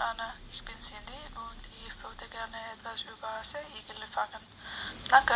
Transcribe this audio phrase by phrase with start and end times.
[0.00, 4.40] Anna, ich bin Cindy und ich würde gerne etwas über Seeigel erfahren.
[5.10, 5.34] Danke.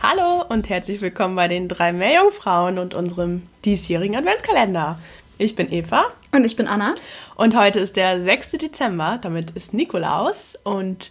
[0.00, 5.00] Hallo und herzlich willkommen bei den drei Meerjungfrauen und unserem diesjährigen Adventskalender.
[5.36, 6.94] Ich bin Eva Und ich bin Anna.
[7.34, 8.52] und heute ist der 6.
[8.52, 11.10] Dezember, damit ist Nikolaus und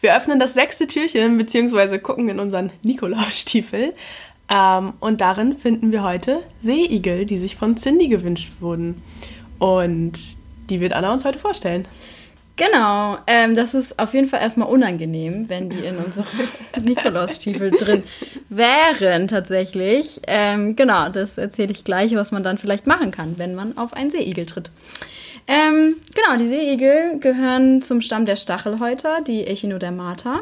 [0.00, 2.00] wir öffnen das sechste Türchen bzw.
[2.00, 3.92] gucken in unseren Nikolausstiefel
[4.48, 9.00] ähm, und darin finden wir heute Seeigel, die sich von Cindy gewünscht wurden
[9.60, 10.18] und
[10.70, 11.86] die wird Anna uns heute vorstellen.
[12.58, 16.26] Genau, ähm, das ist auf jeden Fall erstmal unangenehm, wenn die in unseren
[16.82, 18.02] Nikolausstiefel drin
[18.48, 20.20] wären tatsächlich.
[20.26, 23.92] Ähm, genau, das erzähle ich gleich, was man dann vielleicht machen kann, wenn man auf
[23.92, 24.72] einen Seeigel tritt.
[25.46, 30.40] Ähm, genau, die Seeigel gehören zum Stamm der Stachelhäuter, die Echinodermata.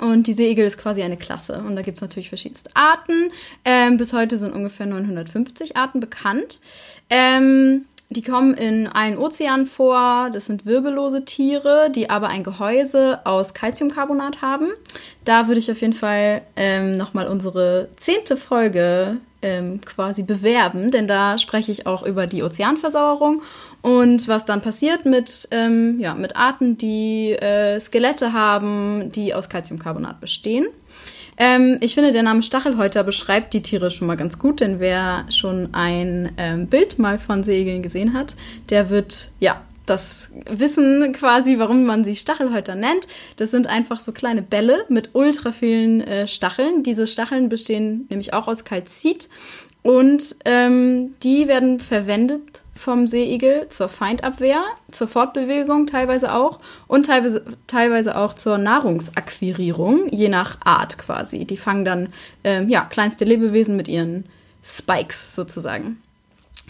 [0.00, 1.62] Und die Seeigel ist quasi eine Klasse.
[1.66, 3.30] Und da gibt es natürlich verschiedenste Arten.
[3.64, 6.60] Ähm, bis heute sind ungefähr 950 Arten bekannt.
[7.08, 10.30] Ähm, die kommen in allen Ozeanen vor.
[10.32, 14.68] Das sind wirbellose Tiere, die aber ein Gehäuse aus Calciumcarbonat haben.
[15.24, 21.08] Da würde ich auf jeden Fall ähm, nochmal unsere zehnte Folge ähm, quasi bewerben, denn
[21.08, 23.42] da spreche ich auch über die Ozeanversauerung
[23.82, 29.48] und was dann passiert mit, ähm, ja, mit Arten, die äh, Skelette haben, die aus
[29.48, 30.66] Calciumcarbonat bestehen.
[31.38, 35.26] Ähm, ich finde, der Name Stachelhäuter beschreibt die Tiere schon mal ganz gut, denn wer
[35.30, 38.36] schon ein ähm, Bild mal von Seeigeln gesehen hat,
[38.70, 43.06] der wird, ja, das wissen quasi, warum man sie Stachelhäuter nennt.
[43.36, 46.82] Das sind einfach so kleine Bälle mit ultra vielen äh, Stacheln.
[46.82, 49.28] Diese Stacheln bestehen nämlich auch aus Kalzit
[49.82, 57.44] und ähm, die werden verwendet vom Seeigel zur Feindabwehr, zur Fortbewegung teilweise auch und teilweise,
[57.66, 61.44] teilweise auch zur Nahrungsakquirierung, je nach Art quasi.
[61.44, 62.12] Die fangen dann
[62.44, 64.24] ähm, ja, kleinste Lebewesen mit ihren
[64.62, 66.02] Spikes sozusagen.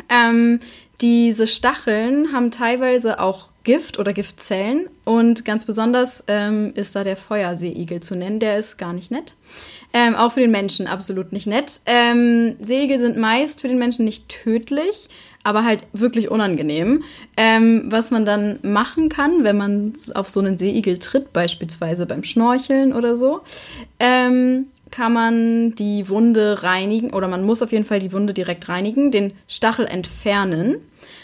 [0.09, 0.61] Ähm,
[1.01, 7.17] diese Stacheln haben teilweise auch Gift oder Giftzellen und ganz besonders ähm, ist da der
[7.17, 8.39] Feuerseeigel zu nennen.
[8.39, 9.35] Der ist gar nicht nett.
[9.93, 11.81] Ähm, auch für den Menschen absolut nicht nett.
[11.85, 15.09] Ähm, Seeigel sind meist für den Menschen nicht tödlich,
[15.47, 17.05] aber halt wirklich unangenehm.
[17.37, 22.25] Ähm, was man dann machen kann, wenn man auf so einen Seeigel tritt, beispielsweise beim
[22.25, 23.43] Schnorcheln oder so,
[24.01, 28.69] ähm, kann man die Wunde reinigen oder man muss auf jeden Fall die Wunde direkt
[28.69, 30.79] reinigen, den Stachel entfernen.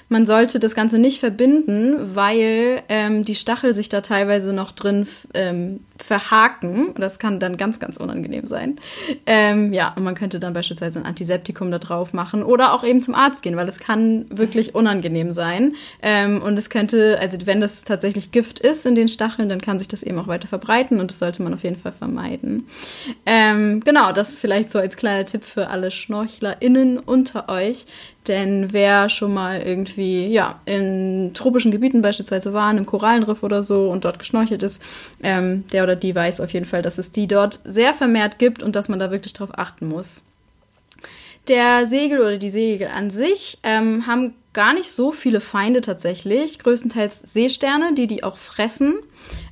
[0.09, 5.05] Man sollte das Ganze nicht verbinden, weil ähm, die Stachel sich da teilweise noch drin
[5.35, 6.95] ähm, verhaken.
[6.97, 8.79] Das kann dann ganz, ganz unangenehm sein.
[9.27, 13.03] Ähm, ja, und man könnte dann beispielsweise ein Antiseptikum da drauf machen oder auch eben
[13.03, 15.75] zum Arzt gehen, weil es kann wirklich unangenehm sein.
[16.03, 19.79] Ähm, und es könnte, also wenn das tatsächlich Gift ist in den Stacheln, dann kann
[19.79, 22.67] sich das eben auch weiter verbreiten und das sollte man auf jeden Fall vermeiden.
[23.27, 27.87] Ähm, genau, das vielleicht so als kleiner Tipp für alle SchnorchlerInnen unter euch.
[28.29, 33.91] Denn wer schon mal irgendwie, ja, in tropischen Gebieten beispielsweise war, im Korallenriff oder so
[33.91, 34.81] und dort geschnorchelt ist,
[35.25, 38.63] ähm, der oder die weiß auf jeden Fall, dass es die dort sehr vermehrt gibt
[38.63, 40.25] und dass man da wirklich drauf achten muss.
[41.49, 46.59] Der Segel oder die Segel an sich ähm, haben gar nicht so viele Feinde tatsächlich.
[46.61, 48.95] Größtenteils Seesterne, die die auch fressen.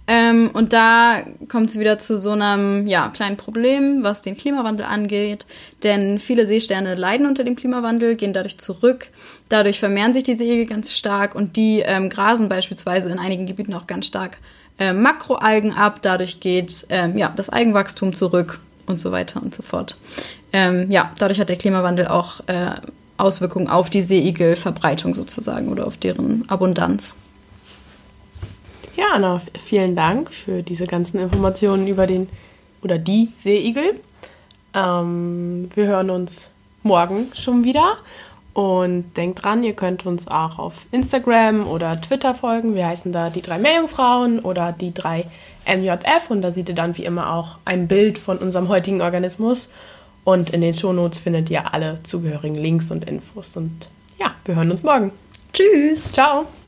[0.06, 4.86] Ähm, und da kommt es wieder zu so einem ja, kleinen Problem, was den Klimawandel
[4.86, 5.46] angeht.
[5.82, 9.08] Denn viele Seesterne leiden unter dem Klimawandel, gehen dadurch zurück.
[9.48, 13.74] Dadurch vermehren sich die Segel ganz stark und die ähm, grasen beispielsweise in einigen Gebieten
[13.74, 14.38] auch ganz stark
[14.80, 16.00] äh, Makroalgen ab.
[16.02, 19.96] Dadurch geht ähm, ja, das Algenwachstum zurück und so weiter und so fort.
[20.52, 22.72] Ähm, ja, dadurch hat der Klimawandel auch äh,
[23.16, 27.16] Auswirkungen auf die Seeigelverbreitung sozusagen oder auf deren Abundanz.
[28.96, 32.28] Ja, Anna, vielen Dank für diese ganzen Informationen über den
[32.82, 34.00] oder die Seeigel.
[34.74, 36.50] Ähm, wir hören uns
[36.82, 37.98] morgen schon wieder.
[38.52, 42.74] Und denkt dran, ihr könnt uns auch auf Instagram oder Twitter folgen.
[42.74, 45.26] Wir heißen da die drei Meerjungfrauen oder die drei
[45.66, 46.30] MJF.
[46.30, 49.68] Und da seht ihr dann wie immer auch ein Bild von unserem heutigen Organismus.
[50.24, 53.56] Und in den Shownotes findet ihr alle zugehörigen Links und Infos.
[53.56, 53.88] Und
[54.18, 55.12] ja, wir hören uns morgen.
[55.52, 56.12] Tschüss.
[56.12, 56.46] Ciao.